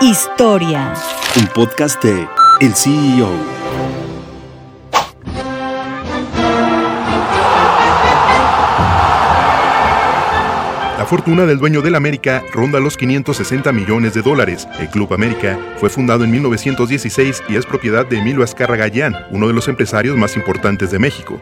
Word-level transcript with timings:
Historia. 0.00 0.92
Un 1.36 1.46
podcast 1.48 2.02
de 2.02 2.28
El 2.60 2.74
CEO. 2.74 3.30
La 10.98 11.06
fortuna 11.06 11.46
del 11.46 11.58
dueño 11.58 11.80
del 11.82 11.94
América 11.94 12.42
ronda 12.52 12.80
los 12.80 12.96
560 12.96 13.72
millones 13.72 14.12
de 14.12 14.22
dólares. 14.22 14.68
El 14.78 14.88
Club 14.90 15.14
América 15.14 15.58
fue 15.78 15.88
fundado 15.88 16.24
en 16.24 16.30
1916 16.32 17.44
y 17.48 17.56
es 17.56 17.64
propiedad 17.64 18.04
de 18.04 18.18
Emilio 18.18 18.42
Azcárraga 18.42 18.88
Gallán, 18.88 19.14
uno 19.30 19.46
de 19.46 19.54
los 19.54 19.68
empresarios 19.68 20.16
más 20.16 20.36
importantes 20.36 20.90
de 20.90 20.98
México. 20.98 21.40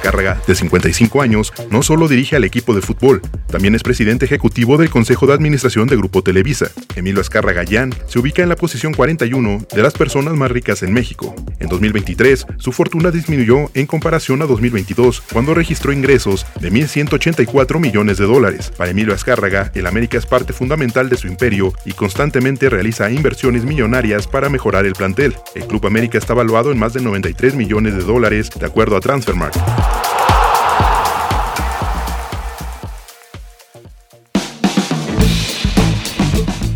Cárraga, 0.00 0.40
de 0.46 0.54
55 0.54 1.22
años, 1.22 1.52
no 1.70 1.82
solo 1.82 2.08
dirige 2.08 2.36
al 2.36 2.44
equipo 2.44 2.74
de 2.74 2.82
fútbol, 2.82 3.22
también 3.50 3.74
es 3.74 3.82
presidente 3.82 4.24
ejecutivo 4.24 4.78
del 4.78 4.90
Consejo 4.90 5.26
de 5.26 5.34
Administración 5.34 5.88
de 5.88 5.96
Grupo 5.96 6.22
Televisa. 6.22 6.70
Emilio 6.96 7.20
Azcárraga 7.20 7.64
Gallán 7.64 7.94
se 8.06 8.18
ubica 8.18 8.42
en 8.42 8.48
la 8.48 8.56
posición 8.56 8.94
41 8.94 9.66
de 9.74 9.82
las 9.82 9.94
personas 9.94 10.34
más 10.34 10.50
ricas 10.50 10.82
en 10.82 10.92
México. 10.92 11.34
En 11.58 11.68
2023, 11.68 12.46
su 12.58 12.72
fortuna 12.72 13.10
disminuyó 13.10 13.70
en 13.74 13.86
comparación 13.86 14.42
a 14.42 14.46
2022, 14.46 15.22
cuando 15.32 15.54
registró 15.54 15.92
ingresos 15.92 16.46
de 16.60 16.72
1.184 16.72 17.78
millones 17.78 18.18
de 18.18 18.26
dólares. 18.26 18.72
Para 18.76 18.90
Emilio 18.90 19.14
Azcárraga, 19.14 19.70
el 19.74 19.86
América 19.86 20.16
es 20.16 20.26
parte 20.26 20.52
fundamental 20.52 21.08
de 21.08 21.16
su 21.16 21.26
imperio 21.26 21.72
y 21.84 21.92
constantemente 21.92 22.70
realiza 22.70 23.10
inversiones 23.10 23.64
millonarias 23.64 24.26
para 24.26 24.48
mejorar 24.48 24.86
el 24.86 24.94
plantel. 24.94 25.34
El 25.54 25.66
Club 25.66 25.86
América 25.86 26.18
está 26.18 26.34
valuado 26.34 26.72
en 26.72 26.78
más 26.78 26.92
de 26.92 27.02
93 27.02 27.54
millones 27.54 27.94
de 27.96 28.02
dólares, 28.02 28.50
de 28.58 28.66
acuerdo 28.66 28.96
a 28.96 29.00
Transfermarkt. 29.00 29.89